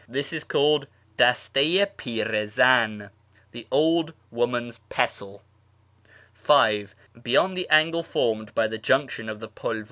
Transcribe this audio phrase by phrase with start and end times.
[0.07, 3.11] This is called Dasta i Pirc Zan("
[3.51, 5.43] the Old Woman's Pestle").
[6.33, 6.87] (v)
[7.21, 9.79] Beyond the angle formed by the junction of the Pulv.